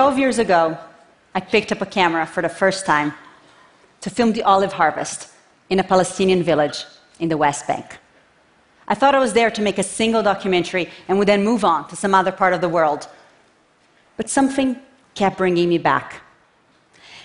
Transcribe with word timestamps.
12 0.00 0.18
years 0.18 0.38
ago, 0.38 0.78
I 1.34 1.40
picked 1.40 1.72
up 1.72 1.82
a 1.82 1.84
camera 1.84 2.24
for 2.24 2.40
the 2.40 2.48
first 2.48 2.86
time 2.86 3.12
to 4.00 4.08
film 4.08 4.32
the 4.32 4.42
olive 4.44 4.72
harvest 4.72 5.28
in 5.68 5.78
a 5.78 5.84
Palestinian 5.84 6.42
village 6.42 6.86
in 7.18 7.28
the 7.28 7.36
West 7.36 7.66
Bank. 7.66 7.98
I 8.88 8.94
thought 8.94 9.14
I 9.14 9.18
was 9.18 9.34
there 9.34 9.50
to 9.50 9.60
make 9.60 9.78
a 9.78 9.82
single 9.82 10.22
documentary 10.22 10.88
and 11.06 11.18
would 11.18 11.28
then 11.28 11.44
move 11.44 11.66
on 11.66 11.86
to 11.88 11.96
some 11.96 12.14
other 12.14 12.32
part 12.32 12.54
of 12.54 12.62
the 12.62 12.68
world. 12.70 13.08
But 14.16 14.30
something 14.30 14.80
kept 15.14 15.36
bringing 15.36 15.68
me 15.68 15.76
back. 15.76 16.22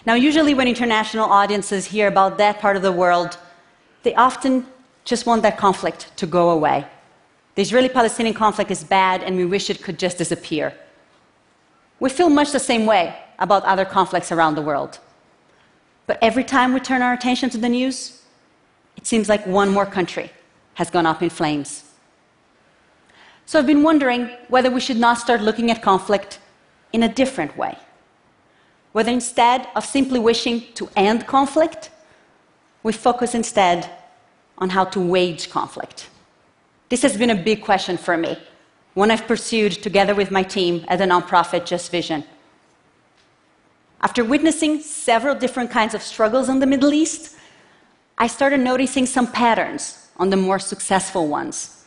Now, 0.05 0.15
usually 0.15 0.53
when 0.53 0.67
international 0.67 1.27
audiences 1.29 1.85
hear 1.85 2.07
about 2.09 2.37
that 2.39 2.59
part 2.59 2.75
of 2.75 2.81
the 2.81 2.91
world, 2.91 3.37
they 4.03 4.13
often 4.15 4.67
just 5.05 5.25
want 5.25 5.43
that 5.43 5.57
conflict 5.57 6.11
to 6.17 6.27
go 6.27 6.49
away. 6.49 6.85
The 7.55 7.61
Israeli 7.61 7.87
Palestinian 7.87 8.35
conflict 8.35 8.69
is 8.69 8.83
bad 8.83 9.23
and 9.23 9.37
we 9.37 9.45
wish 9.45 9.69
it 9.69 9.81
could 9.81 9.97
just 9.97 10.17
disappear. 10.17 10.73
We 11.99 12.09
feel 12.09 12.29
much 12.29 12.51
the 12.51 12.59
same 12.59 12.85
way 12.85 13.15
about 13.39 13.63
other 13.63 13.85
conflicts 13.85 14.31
around 14.31 14.55
the 14.55 14.61
world. 14.61 14.99
But 16.07 16.19
every 16.21 16.43
time 16.43 16.73
we 16.73 16.79
turn 16.79 17.01
our 17.01 17.13
attention 17.13 17.49
to 17.51 17.57
the 17.57 17.69
news, 17.69 18.21
it 18.97 19.07
seems 19.07 19.29
like 19.29 19.45
one 19.45 19.69
more 19.69 19.85
country 19.85 20.31
has 20.75 20.89
gone 20.89 21.05
up 21.05 21.21
in 21.23 21.29
flames. 21.29 21.83
So 23.45 23.59
I've 23.59 23.67
been 23.67 23.83
wondering 23.83 24.29
whether 24.49 24.71
we 24.71 24.79
should 24.79 24.97
not 24.97 25.17
start 25.17 25.41
looking 25.41 25.71
at 25.71 25.81
conflict 25.81 26.39
in 26.93 27.03
a 27.03 27.09
different 27.09 27.55
way. 27.57 27.77
Whether 28.91 29.11
instead 29.11 29.67
of 29.75 29.85
simply 29.85 30.19
wishing 30.19 30.63
to 30.75 30.89
end 30.95 31.27
conflict, 31.27 31.91
we 32.83 32.93
focus 32.93 33.35
instead 33.35 33.89
on 34.57 34.69
how 34.69 34.85
to 34.85 34.99
wage 34.99 35.49
conflict. 35.49 36.09
This 36.89 37.01
has 37.01 37.17
been 37.17 37.31
a 37.31 37.35
big 37.35 37.61
question 37.61 37.97
for 37.97 38.15
me, 38.15 38.37
one 38.95 39.11
I've 39.11 39.27
pursued 39.27 39.73
together 39.73 40.15
with 40.15 40.31
my 40.31 40.41
team 40.41 40.83
at 40.87 40.97
the 40.97 41.05
nonprofit 41.05 41.65
Just 41.65 41.91
Vision. 41.91 42.23
After 44.01 44.23
witnessing 44.23 44.81
several 44.81 45.35
different 45.35 45.69
kinds 45.69 45.93
of 45.93 46.01
struggles 46.01 46.49
in 46.49 46.59
the 46.59 46.65
Middle 46.65 46.93
East, 46.93 47.35
I 48.17 48.27
started 48.27 48.61
noticing 48.61 49.05
some 49.05 49.31
patterns 49.31 50.07
on 50.17 50.29
the 50.29 50.37
more 50.37 50.59
successful 50.59 51.27
ones. 51.27 51.83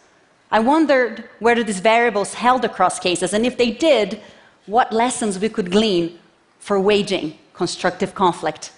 I 0.50 0.60
wondered 0.60 1.24
whether 1.38 1.64
these 1.64 1.80
variables 1.80 2.34
held 2.34 2.64
across 2.64 2.98
cases, 2.98 3.32
and 3.32 3.46
if 3.46 3.56
they 3.56 3.70
did, 3.70 4.20
what 4.66 4.92
lessons 4.92 5.38
we 5.38 5.48
could 5.48 5.70
glean 5.70 6.18
for 6.58 6.78
waging 6.78 7.38
constructive 7.54 8.14
conflict 8.14 8.70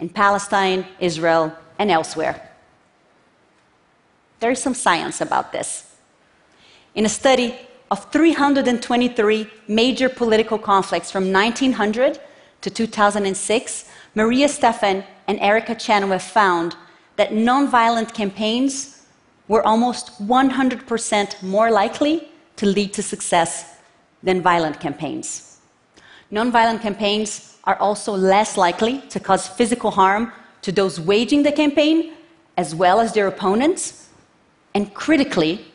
in 0.00 0.08
Palestine, 0.08 0.86
Israel, 0.98 1.52
and 1.78 1.90
elsewhere. 1.90 2.50
There 4.40 4.50
is 4.50 4.62
some 4.62 4.74
science 4.74 5.20
about 5.20 5.52
this. 5.52 5.93
In 6.94 7.04
a 7.04 7.08
study 7.08 7.58
of 7.90 8.10
323 8.12 9.50
major 9.66 10.08
political 10.08 10.58
conflicts 10.58 11.10
from 11.10 11.32
1900 11.32 12.20
to 12.60 12.70
2006, 12.70 13.90
Maria 14.14 14.48
Stephan 14.48 15.02
and 15.26 15.40
Erica 15.40 15.74
Chenoweth 15.74 16.22
found 16.22 16.76
that 17.16 17.30
nonviolent 17.30 18.14
campaigns 18.14 19.02
were 19.48 19.66
almost 19.66 20.24
100% 20.24 21.42
more 21.42 21.70
likely 21.72 22.28
to 22.56 22.66
lead 22.66 22.92
to 22.92 23.02
success 23.02 23.76
than 24.22 24.40
violent 24.40 24.78
campaigns. 24.78 25.58
Nonviolent 26.30 26.80
campaigns 26.80 27.58
are 27.64 27.76
also 27.76 28.12
less 28.12 28.56
likely 28.56 29.00
to 29.10 29.18
cause 29.18 29.48
physical 29.48 29.90
harm 29.90 30.32
to 30.62 30.70
those 30.70 31.00
waging 31.00 31.42
the 31.42 31.52
campaign 31.52 32.14
as 32.56 32.72
well 32.72 33.00
as 33.00 33.12
their 33.12 33.26
opponents, 33.26 34.08
and 34.74 34.94
critically, 34.94 35.73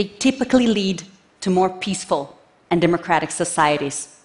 they 0.00 0.10
typically 0.18 0.66
lead 0.66 1.02
to 1.42 1.50
more 1.50 1.68
peaceful 1.68 2.34
and 2.70 2.80
democratic 2.80 3.30
societies. 3.30 4.16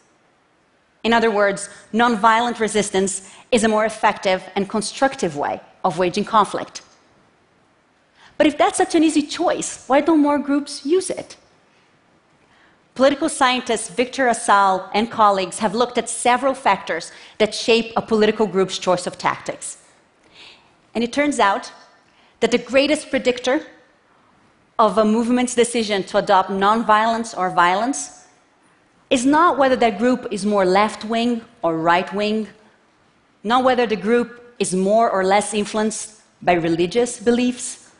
In 1.03 1.11
other 1.11 1.29
words, 1.29 1.67
nonviolent 1.93 2.59
resistance 2.61 3.29
is 3.51 3.65
a 3.65 3.67
more 3.67 3.83
effective 3.83 4.41
and 4.55 4.69
constructive 4.69 5.35
way 5.35 5.59
of 5.83 5.97
waging 5.97 6.23
conflict. 6.23 6.81
But 8.37 8.47
if 8.47 8.57
that's 8.57 8.77
such 8.77 8.95
an 8.95 9.03
easy 9.03 9.21
choice, 9.21 9.83
why 9.87 9.99
don't 9.99 10.21
more 10.21 10.39
groups 10.39 10.85
use 10.85 11.09
it? 11.09 11.35
Political 12.93 13.27
scientists 13.27 13.89
Victor 13.89 14.29
Asal 14.29 14.89
and 14.93 15.11
colleagues 15.11 15.59
have 15.59 15.75
looked 15.75 15.97
at 15.97 16.07
several 16.07 16.53
factors 16.53 17.11
that 17.37 17.53
shape 17.53 17.91
a 17.97 18.01
political 18.01 18.47
group's 18.47 18.77
choice 18.77 19.05
of 19.05 19.17
tactics. 19.17 19.79
And 20.93 21.03
it 21.03 21.11
turns 21.11 21.37
out 21.37 21.73
that 22.39 22.51
the 22.51 22.65
greatest 22.71 23.09
predictor 23.09 23.65
of 24.77 24.97
a 24.97 25.05
movement's 25.05 25.55
decision 25.55 26.03
to 26.03 26.17
adopt 26.17 26.49
nonviolence 26.49 27.37
or 27.37 27.49
violence 27.49 28.25
is 29.09 29.25
not 29.25 29.57
whether 29.57 29.75
that 29.75 29.97
group 29.97 30.27
is 30.31 30.45
more 30.45 30.65
left 30.65 31.05
wing 31.05 31.41
or 31.61 31.77
right 31.77 32.11
wing, 32.13 32.47
not 33.43 33.63
whether 33.63 33.85
the 33.85 33.95
group 33.95 34.55
is 34.59 34.73
more 34.73 35.09
or 35.09 35.23
less 35.23 35.53
influenced 35.53 36.21
by 36.41 36.53
religious 36.53 37.19
beliefs, 37.19 37.91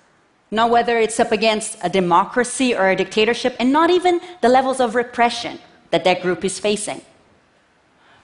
not 0.51 0.69
whether 0.69 0.97
it's 0.97 1.19
up 1.19 1.31
against 1.31 1.77
a 1.83 1.89
democracy 1.89 2.75
or 2.75 2.89
a 2.89 2.95
dictatorship, 2.95 3.55
and 3.59 3.71
not 3.71 3.89
even 3.89 4.19
the 4.41 4.49
levels 4.49 4.79
of 4.79 4.95
repression 4.95 5.59
that 5.91 6.03
that 6.03 6.21
group 6.21 6.43
is 6.43 6.59
facing. 6.59 7.01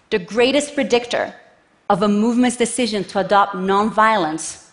The 0.09 0.19
greatest 0.19 0.75
predictor 0.75 1.35
of 1.89 2.01
a 2.01 2.07
movement's 2.07 2.57
decision 2.57 3.03
to 3.05 3.19
adopt 3.19 3.55
nonviolence 3.55 4.69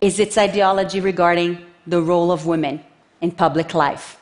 is 0.00 0.18
its 0.18 0.36
ideology 0.38 1.00
regarding 1.00 1.64
the 1.90 2.00
role 2.00 2.30
of 2.30 2.46
women 2.46 2.82
in 3.20 3.30
public 3.30 3.74
life. 3.74 4.16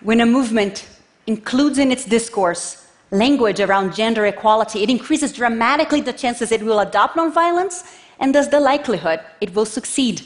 When 0.00 0.20
a 0.20 0.26
movement 0.26 0.88
includes 1.26 1.78
in 1.78 1.92
its 1.92 2.04
discourse 2.04 2.88
language 3.10 3.60
around 3.60 3.94
gender 3.94 4.26
equality, 4.26 4.82
it 4.82 4.90
increases 4.90 5.32
dramatically 5.32 6.00
the 6.00 6.12
chances 6.12 6.50
it 6.50 6.62
will 6.62 6.80
adopt 6.80 7.16
nonviolence 7.16 7.98
and 8.18 8.34
thus 8.34 8.48
the 8.48 8.58
likelihood 8.58 9.20
it 9.40 9.54
will 9.54 9.66
succeed. 9.66 10.22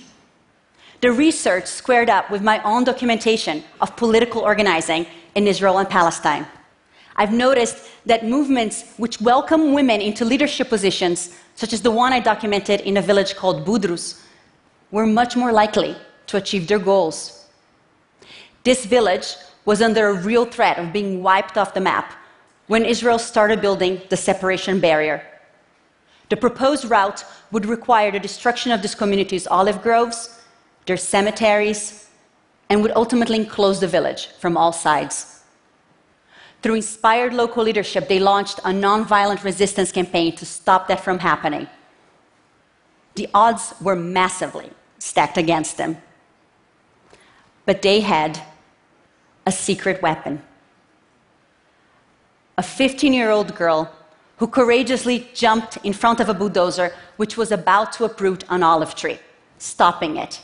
The 1.02 1.12
research 1.12 1.66
squared 1.66 2.08
up 2.08 2.30
with 2.30 2.42
my 2.42 2.62
own 2.62 2.84
documentation 2.84 3.64
of 3.80 3.96
political 3.96 4.40
organizing 4.40 5.06
in 5.34 5.46
Israel 5.46 5.78
and 5.78 5.88
Palestine. 5.88 6.46
I've 7.16 7.32
noticed 7.32 7.78
that 8.04 8.26
movements 8.26 8.84
which 8.98 9.20
welcome 9.20 9.72
women 9.72 10.00
into 10.00 10.24
leadership 10.24 10.68
positions, 10.68 11.34
such 11.54 11.72
as 11.72 11.80
the 11.80 11.90
one 11.90 12.12
I 12.12 12.20
documented 12.20 12.82
in 12.82 12.98
a 12.98 13.02
village 13.02 13.34
called 13.34 13.66
Budrus, 13.66 14.22
were 14.90 15.06
much 15.06 15.34
more 15.34 15.52
likely 15.52 15.96
to 16.26 16.36
achieve 16.36 16.68
their 16.68 16.78
goals. 16.78 17.46
This 18.64 18.84
village 18.84 19.36
was 19.64 19.80
under 19.80 20.08
a 20.08 20.14
real 20.14 20.44
threat 20.44 20.78
of 20.78 20.92
being 20.92 21.22
wiped 21.22 21.56
off 21.56 21.74
the 21.74 21.80
map 21.80 22.12
when 22.66 22.84
Israel 22.84 23.18
started 23.18 23.60
building 23.60 24.02
the 24.10 24.16
separation 24.16 24.78
barrier. 24.80 25.22
The 26.28 26.36
proposed 26.36 26.84
route 26.90 27.24
would 27.52 27.66
require 27.66 28.10
the 28.10 28.18
destruction 28.18 28.72
of 28.72 28.82
this 28.82 28.94
community's 28.94 29.46
olive 29.46 29.82
groves, 29.82 30.40
their 30.84 30.96
cemeteries, 30.96 32.08
and 32.68 32.82
would 32.82 32.92
ultimately 32.96 33.36
enclose 33.36 33.80
the 33.80 33.86
village 33.86 34.26
from 34.40 34.56
all 34.56 34.72
sides. 34.72 35.35
Through 36.66 36.74
inspired 36.74 37.32
local 37.32 37.62
leadership, 37.62 38.08
they 38.08 38.18
launched 38.18 38.58
a 38.58 38.72
nonviolent 38.72 39.44
resistance 39.44 39.92
campaign 39.92 40.34
to 40.34 40.44
stop 40.44 40.88
that 40.88 41.04
from 41.04 41.20
happening. 41.20 41.68
The 43.14 43.28
odds 43.32 43.72
were 43.80 43.94
massively 43.94 44.68
stacked 44.98 45.38
against 45.38 45.76
them. 45.76 45.96
But 47.66 47.82
they 47.82 48.00
had 48.00 48.42
a 49.46 49.52
secret 49.52 50.02
weapon. 50.02 50.42
A 52.58 52.64
15 52.64 53.12
year 53.12 53.30
old 53.30 53.54
girl 53.54 53.92
who 54.38 54.48
courageously 54.48 55.30
jumped 55.34 55.76
in 55.84 55.92
front 55.92 56.18
of 56.18 56.28
a 56.28 56.34
bulldozer 56.34 56.92
which 57.16 57.36
was 57.36 57.52
about 57.52 57.92
to 57.92 58.04
uproot 58.06 58.42
an 58.48 58.64
olive 58.64 58.96
tree, 58.96 59.20
stopping 59.58 60.16
it. 60.16 60.40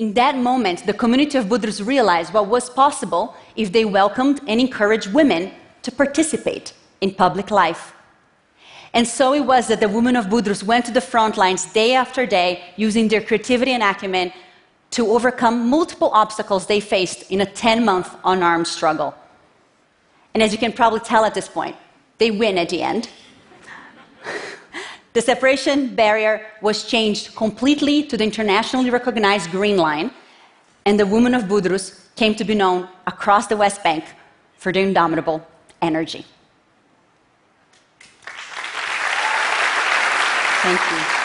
In 0.00 0.14
that 0.14 0.34
moment, 0.34 0.86
the 0.86 0.94
community 0.94 1.36
of 1.36 1.44
Budrus 1.44 1.86
realized 1.86 2.32
what 2.32 2.46
was 2.46 2.70
possible 2.70 3.36
if 3.54 3.70
they 3.70 3.84
welcomed 3.84 4.40
and 4.48 4.58
encouraged 4.58 5.12
women 5.12 5.52
to 5.82 5.92
participate 5.92 6.72
in 7.02 7.12
public 7.12 7.50
life. 7.50 7.92
And 8.94 9.06
so 9.06 9.34
it 9.34 9.44
was 9.44 9.68
that 9.68 9.80
the 9.80 9.90
women 9.90 10.16
of 10.16 10.24
Budrus 10.28 10.62
went 10.62 10.86
to 10.86 10.90
the 10.90 11.02
front 11.02 11.36
lines 11.36 11.66
day 11.66 11.92
after 11.94 12.24
day, 12.24 12.64
using 12.76 13.08
their 13.08 13.20
creativity 13.20 13.72
and 13.72 13.82
acumen 13.82 14.32
to 14.92 15.06
overcome 15.06 15.68
multiple 15.68 16.10
obstacles 16.14 16.64
they 16.64 16.80
faced 16.80 17.30
in 17.30 17.42
a 17.42 17.46
10 17.46 17.84
month 17.84 18.16
unarmed 18.24 18.66
struggle. 18.66 19.14
And 20.32 20.42
as 20.42 20.50
you 20.50 20.56
can 20.56 20.72
probably 20.72 21.00
tell 21.00 21.26
at 21.26 21.34
this 21.34 21.46
point, 21.46 21.76
they 22.16 22.30
win 22.30 22.56
at 22.56 22.70
the 22.70 22.80
end. 22.80 23.10
The 25.12 25.20
separation 25.20 25.94
barrier 25.94 26.46
was 26.60 26.84
changed 26.84 27.34
completely 27.34 28.04
to 28.04 28.16
the 28.16 28.24
internationally 28.24 28.90
recognized 28.90 29.50
Green 29.50 29.76
Line, 29.76 30.12
and 30.86 30.98
the 30.98 31.06
women 31.06 31.34
of 31.34 31.44
Budrus 31.44 32.06
came 32.14 32.34
to 32.36 32.44
be 32.44 32.54
known 32.54 32.88
across 33.06 33.48
the 33.48 33.56
West 33.56 33.82
Bank 33.82 34.04
for 34.56 34.72
their 34.72 34.84
indomitable 34.84 35.46
energy. 35.82 36.24
Thank 40.62 40.78
you. 40.78 41.20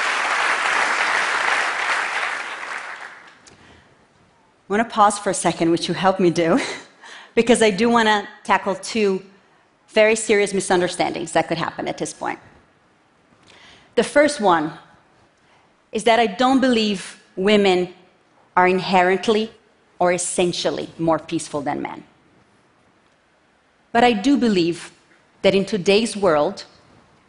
I 4.67 4.73
want 4.73 4.89
to 4.89 4.95
pause 4.95 5.19
for 5.19 5.29
a 5.29 5.33
second, 5.33 5.69
which 5.69 5.87
you 5.87 5.93
helped 5.93 6.19
me 6.19 6.31
do, 6.31 6.59
because 7.35 7.61
I 7.61 7.69
do 7.69 7.89
want 7.89 8.07
to 8.07 8.27
tackle 8.43 8.75
two 8.75 9.23
very 9.89 10.15
serious 10.15 10.53
misunderstandings 10.53 11.33
that 11.33 11.47
could 11.47 11.57
happen 11.57 11.87
at 11.87 11.97
this 11.99 12.13
point. 12.13 12.39
The 13.95 14.03
first 14.03 14.41
one 14.41 14.73
is 15.91 16.03
that 16.03 16.19
I 16.19 16.27
don't 16.27 16.59
believe 16.59 17.23
women 17.35 17.93
are 18.55 18.67
inherently 18.67 19.51
or 19.99 20.11
essentially 20.11 20.89
more 20.97 21.19
peaceful 21.19 21.61
than 21.61 21.81
men. 21.81 22.03
But 23.93 24.03
I 24.03 24.11
do 24.11 24.35
believe 24.37 24.91
that 25.41 25.55
in 25.55 25.63
today's 25.63 26.17
world, 26.17 26.65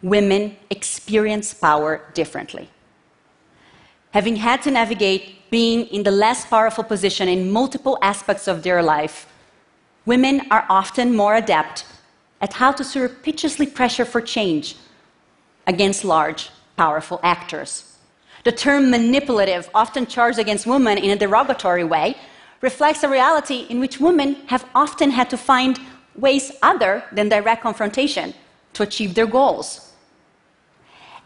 women 0.02 0.56
experience 0.68 1.54
power 1.54 2.02
differently. 2.14 2.68
Having 4.10 4.36
had 4.36 4.62
to 4.62 4.70
navigate 4.70 5.48
being 5.50 5.86
in 5.86 6.02
the 6.02 6.10
less 6.10 6.44
powerful 6.44 6.82
position 6.82 7.28
in 7.28 7.52
multiple 7.52 7.98
aspects 8.02 8.48
of 8.48 8.62
their 8.62 8.82
life, 8.82 9.26
women 10.04 10.42
are 10.50 10.66
often 10.68 11.14
more 11.14 11.36
adept 11.36 11.84
at 12.40 12.54
how 12.54 12.72
to 12.72 12.82
surreptitiously 12.82 13.66
pressure 13.66 14.04
for 14.04 14.20
change 14.20 14.76
against 15.66 16.04
large, 16.04 16.50
powerful 16.76 17.20
actors. 17.22 17.96
The 18.44 18.52
term 18.52 18.90
manipulative, 18.90 19.68
often 19.74 20.06
charged 20.06 20.38
against 20.38 20.66
women 20.66 20.98
in 20.98 21.10
a 21.10 21.16
derogatory 21.16 21.84
way, 21.84 22.16
reflects 22.60 23.02
a 23.02 23.08
reality 23.08 23.66
in 23.68 23.80
which 23.80 24.00
women 24.00 24.34
have 24.46 24.64
often 24.74 25.10
had 25.10 25.28
to 25.30 25.36
find 25.36 25.78
ways 26.14 26.52
other 26.62 27.04
than 27.12 27.28
direct 27.28 27.62
confrontation 27.62 28.34
to 28.74 28.82
achieve 28.82 29.14
their 29.14 29.26
goals. 29.26 29.92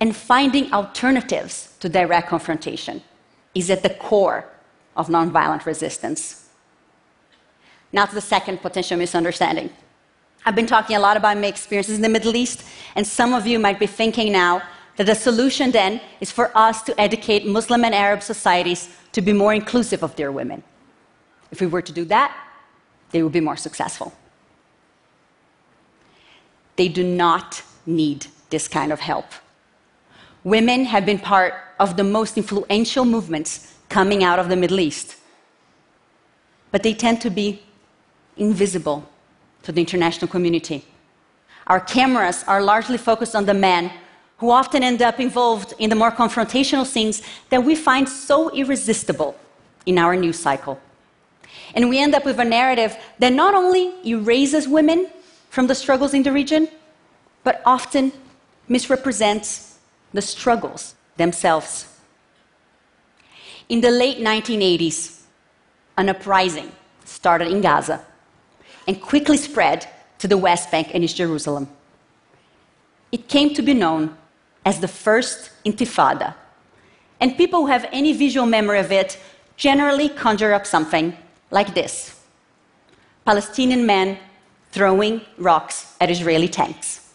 And 0.00 0.16
finding 0.16 0.72
alternatives 0.72 1.74
to 1.80 1.88
direct 1.88 2.28
confrontation 2.28 3.02
is 3.54 3.70
at 3.70 3.82
the 3.82 3.90
core 3.90 4.46
of 4.96 5.08
nonviolent 5.08 5.66
resistance. 5.66 6.48
Now 7.92 8.06
to 8.06 8.14
the 8.14 8.20
second 8.20 8.62
potential 8.62 8.96
misunderstanding. 8.96 9.70
I've 10.46 10.54
been 10.54 10.66
talking 10.66 10.96
a 10.96 11.00
lot 11.00 11.16
about 11.16 11.36
my 11.36 11.48
experiences 11.48 11.96
in 11.96 12.02
the 12.02 12.08
Middle 12.08 12.34
East, 12.34 12.64
and 12.94 13.06
some 13.06 13.34
of 13.34 13.46
you 13.46 13.58
might 13.58 13.78
be 13.78 13.86
thinking 13.86 14.32
now 14.32 14.62
that 14.96 15.06
the 15.06 15.14
solution 15.14 15.70
then 15.70 16.00
is 16.20 16.30
for 16.30 16.50
us 16.56 16.82
to 16.82 17.00
educate 17.00 17.46
Muslim 17.46 17.84
and 17.84 17.94
Arab 17.94 18.22
societies 18.22 18.88
to 19.12 19.22
be 19.22 19.32
more 19.32 19.54
inclusive 19.54 20.02
of 20.02 20.14
their 20.16 20.30
women. 20.30 20.62
If 21.50 21.60
we 21.60 21.66
were 21.66 21.82
to 21.82 21.92
do 21.92 22.04
that, 22.06 22.36
they 23.10 23.22
would 23.22 23.32
be 23.32 23.40
more 23.40 23.56
successful. 23.56 24.12
They 26.76 26.88
do 26.88 27.04
not 27.04 27.62
need 27.86 28.26
this 28.50 28.68
kind 28.68 28.92
of 28.92 29.00
help. 29.00 29.26
Women 30.44 30.84
have 30.86 31.04
been 31.04 31.18
part 31.18 31.54
of 31.78 31.96
the 31.96 32.04
most 32.04 32.36
influential 32.36 33.04
movements 33.04 33.74
coming 33.88 34.24
out 34.24 34.38
of 34.38 34.48
the 34.48 34.56
Middle 34.56 34.80
East, 34.80 35.16
but 36.70 36.82
they 36.82 36.94
tend 36.94 37.20
to 37.20 37.30
be 37.30 37.62
invisible 38.36 39.08
to 39.62 39.72
the 39.72 39.80
international 39.80 40.28
community. 40.28 40.84
Our 41.66 41.80
cameras 41.80 42.44
are 42.46 42.62
largely 42.62 42.96
focused 42.96 43.34
on 43.34 43.44
the 43.44 43.54
men 43.54 43.92
who 44.40 44.50
often 44.50 44.82
end 44.82 45.02
up 45.02 45.20
involved 45.20 45.74
in 45.78 45.90
the 45.90 45.96
more 45.96 46.10
confrontational 46.10 46.86
scenes 46.86 47.22
that 47.50 47.62
we 47.62 47.74
find 47.74 48.08
so 48.08 48.48
irresistible 48.50 49.36
in 49.84 49.98
our 49.98 50.16
news 50.16 50.38
cycle. 50.38 50.80
And 51.74 51.90
we 51.90 52.00
end 52.00 52.14
up 52.14 52.24
with 52.24 52.38
a 52.40 52.44
narrative 52.44 52.96
that 53.18 53.34
not 53.34 53.54
only 53.54 53.92
erases 54.02 54.66
women 54.66 55.10
from 55.50 55.66
the 55.66 55.74
struggles 55.74 56.14
in 56.14 56.22
the 56.22 56.32
region, 56.32 56.68
but 57.44 57.60
often 57.66 58.12
misrepresents 58.66 59.78
the 60.14 60.22
struggles 60.22 60.94
themselves. 61.18 61.86
In 63.68 63.82
the 63.82 63.90
late 63.90 64.18
1980s, 64.18 65.20
an 65.98 66.08
uprising 66.08 66.72
started 67.04 67.48
in 67.48 67.60
Gaza 67.60 68.02
and 68.88 69.02
quickly 69.02 69.36
spread 69.36 69.86
to 70.18 70.26
the 70.26 70.38
West 70.38 70.70
Bank 70.70 70.88
and 70.94 71.04
East 71.04 71.16
Jerusalem. 71.16 71.68
It 73.12 73.28
came 73.28 73.52
to 73.52 73.60
be 73.60 73.74
known 73.74 74.16
as 74.64 74.80
the 74.80 74.88
First 74.88 75.50
Intifada, 75.64 76.34
and 77.20 77.36
people 77.36 77.60
who 77.60 77.66
have 77.66 77.86
any 77.92 78.12
visual 78.12 78.46
memory 78.46 78.78
of 78.78 78.92
it 78.92 79.18
generally 79.56 80.08
conjure 80.08 80.52
up 80.52 80.66
something 80.66 81.16
like 81.50 81.74
this 81.74 82.20
Palestinian 83.24 83.84
men 83.86 84.18
throwing 84.72 85.20
rocks 85.38 85.94
at 86.00 86.10
Israeli 86.10 86.48
tanks. 86.48 87.12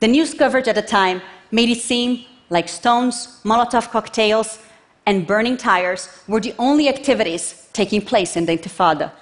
The 0.00 0.08
news 0.08 0.34
coverage 0.34 0.68
at 0.68 0.74
the 0.74 0.82
time 0.82 1.22
made 1.50 1.70
it 1.70 1.80
seem 1.80 2.24
like 2.50 2.68
stones, 2.68 3.40
Molotov 3.44 3.90
cocktails, 3.90 4.58
and 5.06 5.26
burning 5.26 5.56
tires 5.56 6.08
were 6.28 6.40
the 6.40 6.54
only 6.58 6.88
activities 6.88 7.68
taking 7.72 8.00
place 8.00 8.36
in 8.36 8.46
the 8.46 8.56
Intifada. 8.56 9.12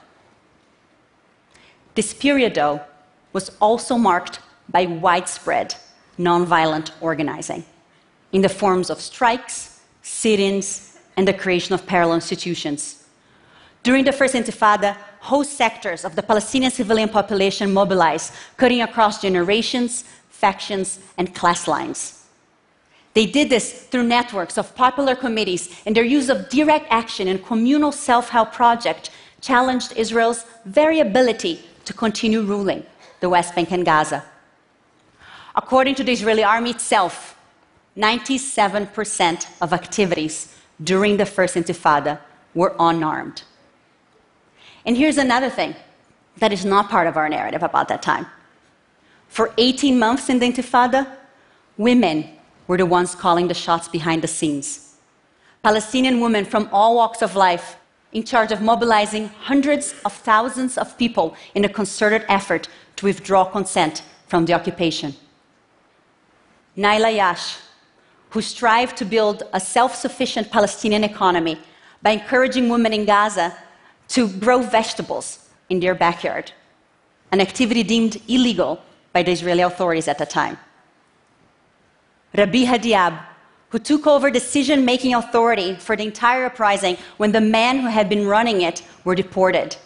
This 1.95 2.15
period, 2.15 2.55
though, 2.55 2.81
was 3.33 3.51
also 3.61 3.97
marked 3.97 4.41
by 4.69 4.87
widespread 4.87 5.75
nonviolent 6.19 6.91
organizing 7.01 7.65
in 8.33 8.43
the 8.43 8.49
forms 8.49 8.91
of 8.91 9.01
strikes, 9.01 9.81
sit 10.03 10.41
ins, 10.41 10.99
and 11.17 11.29
the 11.29 11.35
creation 11.35 11.75
of 11.75 11.87
parallel 11.87 12.15
institutions. 12.15 13.05
During 13.83 14.05
the 14.05 14.13
First 14.13 14.35
Intifada, 14.35 14.97
whole 15.21 15.45
sectors 15.45 16.05
of 16.05 16.17
the 16.17 16.23
Palestinian 16.23 16.71
civilian 16.71 17.09
population 17.09 17.73
mobilized, 17.73 18.33
cutting 18.57 18.81
across 18.81 19.21
generations, 19.21 20.05
factions, 20.31 20.99
and 21.19 21.35
class 21.35 21.69
lines. 21.69 22.27
They 23.15 23.27
did 23.27 23.51
this 23.51 23.85
through 23.85 24.05
networks 24.05 24.57
of 24.57 24.75
popular 24.75 25.15
committees, 25.15 25.83
and 25.85 25.95
their 25.95 26.05
use 26.05 26.29
of 26.29 26.49
direct 26.49 26.87
action 26.91 27.29
and 27.29 27.45
communal 27.45 27.93
self 27.93 28.31
help 28.31 28.53
project 28.53 29.11
challenged 29.41 29.93
Israel's 29.97 30.45
very 30.65 31.01
ability 31.01 31.61
to 31.85 31.93
continue 31.93 32.43
ruling 32.43 32.85
the 33.21 33.29
West 33.29 33.55
Bank 33.55 33.71
and 33.71 33.85
Gaza. 33.85 34.25
According 35.55 35.97
to 35.97 36.05
the 36.05 36.13
Israeli 36.13 36.45
army 36.45 36.71
itself, 36.71 37.37
97% 37.97 39.47
of 39.61 39.73
activities 39.73 40.57
during 40.83 41.19
the 41.19 41.27
First 41.27 41.57
Intifada 41.57 42.19
were 42.55 42.75
unarmed. 42.79 43.43
And 44.87 44.97
here's 44.97 45.19
another 45.19 45.51
thing 45.51 45.77
that 46.39 46.53
is 46.53 46.65
not 46.65 46.89
part 46.89 47.07
of 47.07 47.17
our 47.17 47.29
narrative 47.29 47.63
about 47.63 47.89
that 47.89 48.03
time. 48.03 48.27
For 49.29 49.53
18 49.59 49.99
months 49.99 50.29
in 50.29 50.39
the 50.39 50.47
Intifada, 50.51 51.07
women 51.77 52.29
were 52.67 52.79
the 52.79 52.87
ones 52.87 53.15
calling 53.15 53.49
the 53.49 53.55
shots 53.55 53.89
behind 53.89 54.23
the 54.23 54.29
scenes. 54.29 54.97
Palestinian 55.63 56.21
women 56.21 56.45
from 56.45 56.69
all 56.73 56.97
walks 56.97 57.23
of 57.23 57.37
life 57.37 57.77
in 58.13 58.23
charge 58.25 58.53
of 58.53 58.61
mobilizing 58.61 59.29
hundreds 59.29 59.95
of 60.05 60.13
thousands 60.13 60.77
of 60.77 60.97
people 60.99 61.37
in 61.55 61.65
a 61.65 61.69
concerted 61.69 62.25
effort 62.29 62.69
to 62.97 63.07
withdraw 63.07 63.45
consent 63.45 64.03
from 64.27 64.45
the 64.47 64.53
occupation. 64.53 65.15
Naila 66.77 67.13
Ayesh, 67.13 67.61
who 68.31 68.41
strived 68.41 68.97
to 68.97 69.05
build 69.05 69.43
a 69.53 69.61
self 69.61 69.95
sufficient 69.95 70.51
Palestinian 70.51 71.05
economy 71.05 71.59
by 72.03 72.11
encouraging 72.11 72.69
women 72.69 72.93
in 72.93 73.05
Gaza 73.05 73.57
to 74.09 74.29
grow 74.29 74.61
vegetables 74.63 75.49
in 75.69 75.81
their 75.81 75.95
backyard, 75.95 76.53
an 77.31 77.41
activity 77.41 77.83
deemed 77.83 78.21
illegal 78.29 78.81
by 79.13 79.23
the 79.23 79.33
Israeli 79.33 79.63
authorities 79.63 80.09
at 80.09 80.19
the 80.19 80.27
time. 80.27 80.59
Rabiha 82.35 82.79
Diab, 82.79 83.23
who 83.69 83.79
took 83.79 84.07
over 84.07 84.31
decision 84.31 84.85
making 84.85 85.15
authority 85.15 85.75
for 85.77 85.97
the 85.97 86.05
entire 86.05 86.47
uprising 86.47 86.97
when 87.19 87.33
the 87.33 87.41
men 87.41 87.79
who 87.81 87.89
had 87.89 88.09
been 88.09 88.27
running 88.27 88.63
it 88.63 88.83
were 89.05 89.15
deported. 89.15 89.77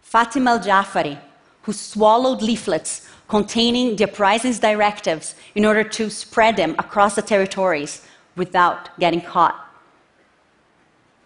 Fatima 0.00 0.52
al 0.52 0.58
Jafari, 0.60 1.18
who 1.62 1.72
swallowed 1.72 2.42
leaflets 2.42 3.08
containing 3.34 3.96
the 3.96 4.04
uprising's 4.04 4.60
directives 4.60 5.34
in 5.56 5.64
order 5.64 5.82
to 5.82 6.08
spread 6.08 6.54
them 6.56 6.72
across 6.78 7.16
the 7.16 7.22
territories 7.32 7.92
without 8.36 8.96
getting 9.00 9.20
caught. 9.20 9.56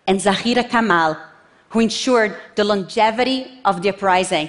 And 0.07 0.19
Zahira 0.19 0.67
Kamal, 0.71 1.19
who 1.69 1.81
ensured 1.81 2.35
the 2.55 2.65
longevity 2.65 3.61
of 3.63 3.83
the 3.83 3.91
uprising 3.91 4.49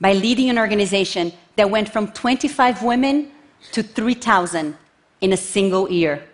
by 0.00 0.14
leading 0.14 0.48
an 0.48 0.58
organization 0.58 1.30
that 1.56 1.68
went 1.68 1.90
from 1.90 2.10
25 2.10 2.82
women 2.82 3.30
to 3.72 3.82
3,000 3.82 4.74
in 5.20 5.30
a 5.34 5.36
single 5.36 5.90
year. 5.90 6.24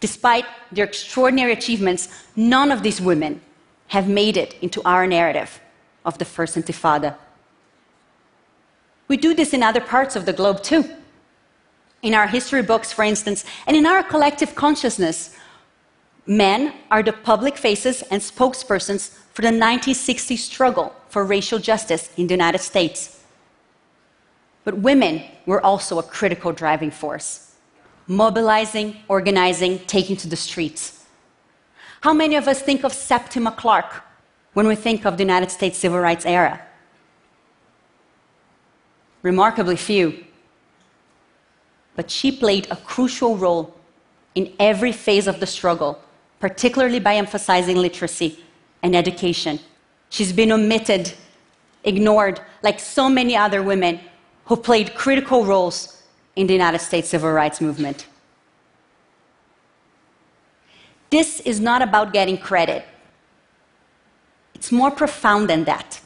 Despite 0.00 0.46
their 0.72 0.86
extraordinary 0.86 1.52
achievements, 1.52 2.08
none 2.34 2.72
of 2.72 2.82
these 2.82 3.00
women 3.00 3.40
have 3.86 4.08
made 4.08 4.36
it 4.36 4.56
into 4.60 4.82
our 4.84 5.06
narrative 5.06 5.60
of 6.04 6.18
the 6.18 6.24
First 6.24 6.56
Intifada. 6.56 7.14
We 9.14 9.18
do 9.18 9.32
this 9.32 9.54
in 9.54 9.62
other 9.62 9.80
parts 9.80 10.16
of 10.16 10.26
the 10.26 10.32
globe 10.32 10.60
too. 10.64 10.90
In 12.02 12.14
our 12.14 12.26
history 12.26 12.62
books, 12.62 12.92
for 12.92 13.04
instance, 13.04 13.44
and 13.64 13.76
in 13.76 13.86
our 13.86 14.02
collective 14.02 14.56
consciousness, 14.56 15.36
Men 16.26 16.72
are 16.90 17.00
the 17.00 17.12
public 17.12 17.56
faces 17.56 18.02
and 18.10 18.20
spokespersons 18.20 19.16
for 19.32 19.42
the 19.42 19.54
1960s 19.66 20.38
struggle 20.38 20.92
for 21.08 21.24
racial 21.24 21.60
justice 21.60 22.10
in 22.16 22.26
the 22.26 22.34
United 22.34 22.58
States. 22.58 23.20
But 24.64 24.78
women 24.78 25.22
were 25.46 25.64
also 25.64 26.00
a 26.00 26.02
critical 26.02 26.50
driving 26.50 26.90
force, 26.90 27.54
mobilizing, 28.08 28.96
organizing, 29.06 29.78
taking 29.86 30.16
to 30.16 30.28
the 30.28 30.42
streets. 30.48 31.04
How 32.00 32.12
many 32.12 32.34
of 32.34 32.48
us 32.48 32.60
think 32.60 32.82
of 32.82 32.92
Septima 32.92 33.52
Clark 33.52 34.02
when 34.54 34.66
we 34.66 34.74
think 34.74 35.06
of 35.06 35.18
the 35.18 35.22
United 35.22 35.52
States 35.52 35.78
civil 35.78 36.00
rights 36.00 36.26
era? 36.26 36.60
Remarkably 39.24 39.76
few. 39.76 40.22
But 41.96 42.10
she 42.10 42.30
played 42.30 42.68
a 42.70 42.76
crucial 42.76 43.36
role 43.36 43.74
in 44.34 44.52
every 44.60 44.92
phase 44.92 45.26
of 45.26 45.40
the 45.40 45.46
struggle, 45.46 45.98
particularly 46.40 47.00
by 47.00 47.16
emphasizing 47.16 47.76
literacy 47.76 48.38
and 48.82 48.94
education. 48.94 49.58
She's 50.10 50.32
been 50.32 50.52
omitted, 50.52 51.14
ignored, 51.84 52.40
like 52.62 52.78
so 52.78 53.08
many 53.08 53.34
other 53.34 53.62
women 53.62 53.98
who 54.44 54.56
played 54.56 54.94
critical 54.94 55.46
roles 55.46 56.02
in 56.36 56.46
the 56.46 56.52
United 56.52 56.80
States 56.80 57.08
civil 57.08 57.32
rights 57.32 57.62
movement. 57.62 58.06
This 61.08 61.40
is 61.40 61.60
not 61.60 61.80
about 61.80 62.12
getting 62.12 62.36
credit. 62.36 62.84
It's 64.54 64.70
more 64.70 64.90
profound 64.90 65.48
than 65.48 65.64
that. 65.64 66.00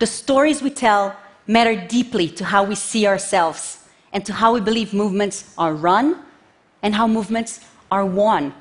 The 0.00 0.06
stories 0.06 0.60
we 0.60 0.70
tell 0.70 1.14
matter 1.46 1.74
deeply 1.88 2.28
to 2.28 2.44
how 2.44 2.64
we 2.64 2.74
see 2.74 3.06
ourselves 3.06 3.88
and 4.12 4.24
to 4.26 4.32
how 4.32 4.54
we 4.54 4.60
believe 4.60 4.92
movements 4.92 5.52
are 5.58 5.74
run 5.74 6.22
and 6.82 6.94
how 6.94 7.06
movements 7.06 7.60
are 7.90 8.04
won. 8.04 8.54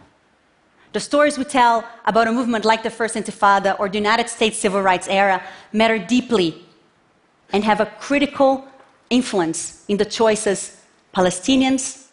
The 0.94 1.00
stories 1.00 1.38
we 1.38 1.46
tell 1.46 1.88
about 2.06 2.28
a 2.28 2.32
movement 2.32 2.66
like 2.66 2.84
the 2.84 2.90
First 2.90 3.16
Intifada 3.16 3.80
or 3.80 3.88
the 3.88 3.98
United 3.98 4.30
States 4.30 4.58
civil 4.58 4.82
rights 4.82 5.08
era 5.08 5.42
matter 5.72 5.98
deeply 5.98 6.66
and 7.54 7.64
have 7.64 7.80
a 7.80 7.86
critical 8.00 8.66
influence 9.10 9.86
in 9.88 9.98
the 9.98 10.06
choices 10.06 10.78
Palestinians, 11.14 12.08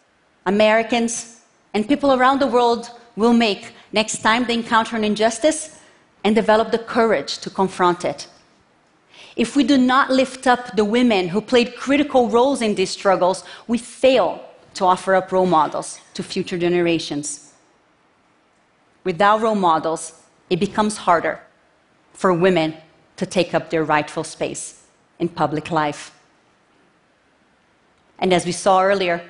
Americans, 0.45 1.41
and 1.73 1.87
people 1.87 2.13
around 2.13 2.39
the 2.39 2.47
world 2.47 2.91
will 3.15 3.33
make 3.33 3.73
next 3.91 4.21
time 4.21 4.45
they 4.45 4.53
encounter 4.53 4.95
an 4.95 5.03
injustice 5.03 5.79
and 6.23 6.35
develop 6.35 6.71
the 6.71 6.79
courage 6.79 7.37
to 7.39 7.49
confront 7.49 8.03
it. 8.03 8.27
If 9.39 9.55
we 9.55 9.63
do 9.63 9.77
not 9.77 10.11
lift 10.11 10.47
up 10.47 10.75
the 10.75 10.83
women 10.83 11.29
who 11.29 11.39
played 11.39 11.77
critical 11.77 12.27
roles 12.27 12.61
in 12.61 12.75
these 12.75 12.89
struggles, 12.89 13.45
we 13.69 13.77
fail 13.77 14.43
to 14.73 14.83
offer 14.83 15.15
up 15.15 15.31
role 15.31 15.45
models 15.45 16.01
to 16.15 16.23
future 16.23 16.57
generations. 16.57 17.53
Without 19.05 19.39
role 19.39 19.55
models, 19.55 20.11
it 20.49 20.59
becomes 20.59 20.97
harder 20.97 21.39
for 22.11 22.33
women 22.33 22.75
to 23.15 23.25
take 23.25 23.53
up 23.53 23.69
their 23.69 23.85
rightful 23.85 24.25
space 24.25 24.83
in 25.19 25.29
public 25.29 25.71
life. 25.71 26.11
And 28.19 28.33
as 28.33 28.45
we 28.45 28.51
saw 28.51 28.83
earlier, 28.83 29.21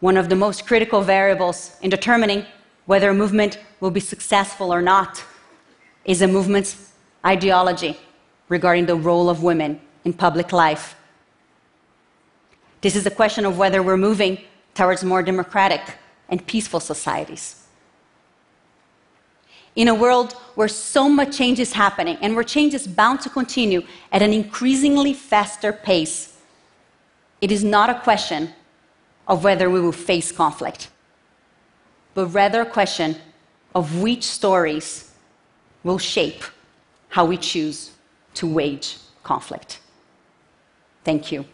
one 0.00 0.16
of 0.16 0.30
the 0.30 0.36
most 0.36 0.66
critical 0.66 1.02
variables 1.02 1.76
in 1.82 1.90
determining 1.90 2.46
whether 2.86 3.10
a 3.10 3.14
movement 3.14 3.58
will 3.80 3.90
be 3.90 4.00
successful 4.00 4.72
or 4.72 4.80
not 4.80 5.22
is 6.06 6.22
a 6.22 6.26
movement's 6.26 6.92
ideology 7.22 7.98
regarding 8.48 8.86
the 8.86 8.96
role 8.96 9.28
of 9.30 9.42
women 9.42 9.80
in 10.04 10.12
public 10.12 10.52
life. 10.52 10.96
This 12.80 12.96
is 12.96 13.06
a 13.06 13.10
question 13.10 13.46
of 13.46 13.56
whether 13.56 13.82
we're 13.82 13.96
moving 13.96 14.38
towards 14.74 15.02
more 15.02 15.22
democratic 15.22 15.80
and 16.28 16.46
peaceful 16.46 16.80
societies. 16.80 17.64
In 19.76 19.88
a 19.88 19.94
world 19.94 20.34
where 20.54 20.68
so 20.68 21.08
much 21.08 21.36
change 21.36 21.58
is 21.58 21.72
happening 21.72 22.16
and 22.20 22.34
where 22.34 22.44
change 22.44 22.74
is 22.74 22.86
bound 22.86 23.20
to 23.22 23.30
continue 23.30 23.82
at 24.12 24.22
an 24.22 24.32
increasingly 24.32 25.14
faster 25.14 25.72
pace, 25.72 26.36
it 27.40 27.50
is 27.50 27.64
not 27.64 27.90
a 27.90 28.00
question 28.00 28.52
of 29.26 29.42
whether 29.42 29.68
we 29.70 29.80
will 29.80 29.90
face 29.90 30.30
conflict, 30.30 30.90
but 32.14 32.26
rather 32.26 32.60
a 32.60 32.66
question 32.66 33.16
of 33.74 34.00
which 34.00 34.24
stories 34.24 35.10
will 35.82 35.98
shape 35.98 36.44
how 37.08 37.24
we 37.24 37.36
choose 37.36 37.93
to 38.34 38.46
wage 38.46 38.98
conflict. 39.22 39.80
Thank 41.04 41.32
you. 41.32 41.44